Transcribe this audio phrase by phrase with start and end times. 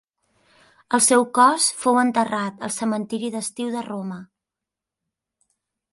[0.97, 4.21] El seu cos fou enterrat al cementiri d'Estiu de Roma.